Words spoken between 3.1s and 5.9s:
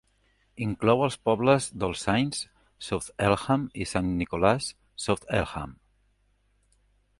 Elmham i Sant Nicholas, South Elmham.